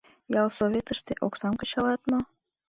[0.41, 2.19] Ялсоветыште оксам кычалат мо?